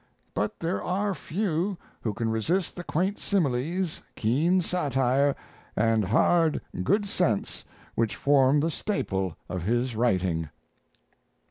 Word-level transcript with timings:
But 0.33 0.57
there 0.59 0.81
are 0.83 1.13
few 1.13 1.77
who 2.01 2.15
can 2.15 2.31
resist 2.31 2.75
the 2.75 2.83
quaint 2.83 3.19
similes, 3.19 4.01
keen 4.15 4.59
satire, 4.63 5.35
and 5.75 6.05
hard, 6.05 6.59
good 6.81 7.05
sense 7.05 7.63
which 7.93 8.15
form 8.15 8.61
the 8.61 8.71
staple 8.71 9.37
of 9.47 9.61
his 9.61 9.95
writing. 9.95 10.49